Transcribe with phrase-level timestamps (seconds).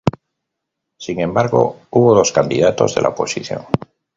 [0.97, 3.67] Sin embargo, hubo dos candidatos de la oposición.